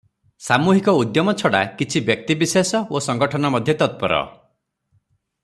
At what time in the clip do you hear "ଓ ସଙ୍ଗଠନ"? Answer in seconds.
2.97-3.53